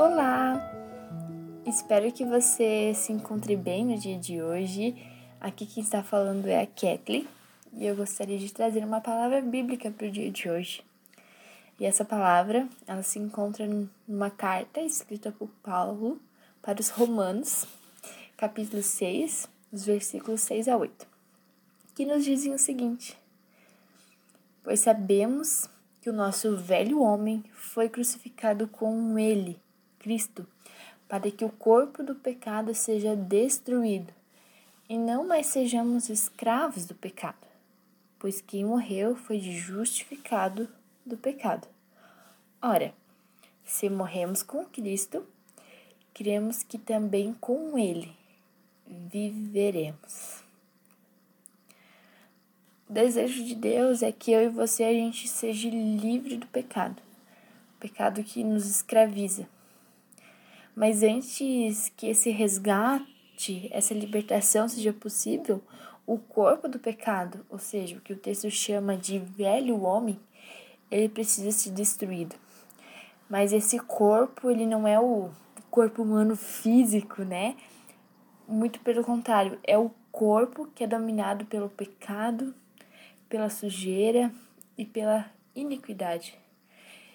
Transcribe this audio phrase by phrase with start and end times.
[0.00, 0.58] Olá!
[1.66, 4.96] Espero que você se encontre bem no dia de hoje.
[5.38, 7.28] Aqui quem está falando é a Kathleen
[7.74, 10.82] e eu gostaria de trazer uma palavra bíblica para o dia de hoje.
[11.78, 13.68] E essa palavra, ela se encontra
[14.08, 16.18] numa carta escrita por Paulo
[16.62, 17.66] para os Romanos,
[18.38, 21.06] capítulo 6, os versículos 6 a 8,
[21.94, 23.18] que nos dizem o seguinte:
[24.64, 25.68] Pois sabemos
[26.00, 29.60] que o nosso velho homem foi crucificado com ele
[30.00, 30.46] Cristo,
[31.06, 34.12] para que o corpo do pecado seja destruído
[34.88, 37.46] e não mais sejamos escravos do pecado,
[38.18, 40.68] pois quem morreu foi justificado
[41.04, 41.68] do pecado.
[42.60, 42.94] Ora,
[43.64, 45.24] se morremos com Cristo,
[46.14, 48.12] cremos que também com Ele
[48.86, 50.42] viveremos.
[52.88, 57.00] O desejo de Deus é que eu e você a gente seja livre do pecado,
[57.76, 59.46] o pecado que nos escraviza
[60.74, 65.62] mas antes que esse resgate, essa libertação seja possível,
[66.06, 70.18] o corpo do pecado, ou seja, o que o texto chama de velho homem,
[70.90, 72.34] ele precisa ser destruído.
[73.28, 75.30] Mas esse corpo, ele não é o
[75.70, 77.56] corpo humano físico, né?
[78.48, 82.52] Muito pelo contrário, é o corpo que é dominado pelo pecado,
[83.28, 84.32] pela sujeira
[84.76, 86.36] e pela iniquidade.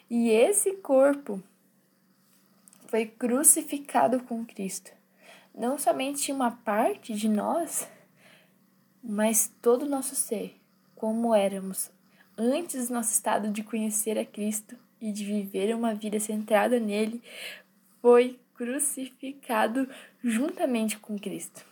[0.10, 1.44] E esse corpo
[2.96, 4.90] foi crucificado com Cristo.
[5.54, 7.86] Não somente uma parte de nós,
[9.04, 10.56] mas todo o nosso ser,
[10.96, 11.92] como éramos
[12.38, 17.22] antes do nosso estado de conhecer a Cristo e de viver uma vida centrada nele,
[18.02, 19.90] foi crucificado
[20.24, 21.66] juntamente com Cristo.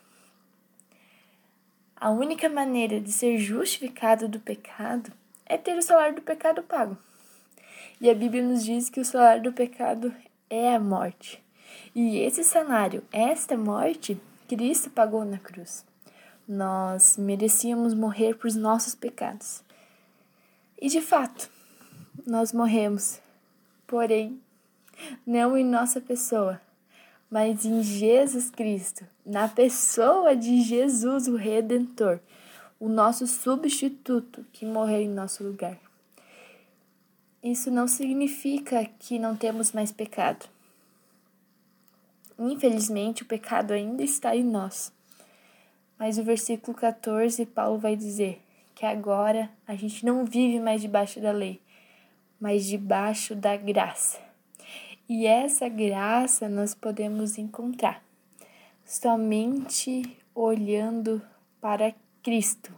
[1.95, 5.09] A única maneira de ser justificado do pecado
[5.45, 6.97] é ter o salário do pecado pago.
[8.01, 10.13] E a Bíblia nos diz que o salário do pecado
[10.53, 11.43] é a morte.
[11.95, 15.83] E esse salário, esta morte, Cristo pagou na cruz.
[16.47, 19.63] Nós merecíamos morrer por nossos pecados.
[20.79, 21.49] E de fato,
[22.27, 23.19] nós morremos.
[23.87, 24.39] Porém,
[25.25, 26.61] não em nossa pessoa,
[27.31, 32.19] mas em Jesus Cristo, na pessoa de Jesus, o Redentor,
[32.79, 35.79] o nosso substituto que morreu em nosso lugar.
[37.43, 40.45] Isso não significa que não temos mais pecado.
[42.39, 44.93] Infelizmente, o pecado ainda está em nós.
[45.99, 48.41] Mas o versículo 14, Paulo vai dizer
[48.73, 51.61] que agora a gente não vive mais debaixo da lei,
[52.39, 54.19] mas debaixo da graça.
[55.09, 58.01] E essa graça nós podemos encontrar
[58.85, 61.21] somente olhando
[61.59, 62.73] para Cristo.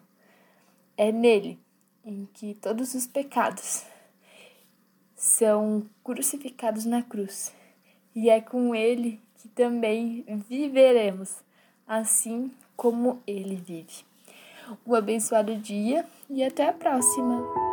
[0.97, 1.59] É nele
[2.03, 3.85] em que todos os pecados
[5.15, 7.53] são crucificados na cruz,
[8.15, 11.35] e é com ele que também viveremos,
[11.87, 14.05] assim como ele vive.
[14.85, 17.64] Um abençoado dia e até a próxima!